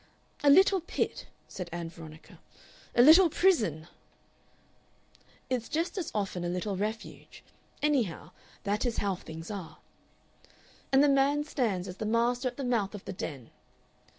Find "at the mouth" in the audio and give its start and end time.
12.47-12.95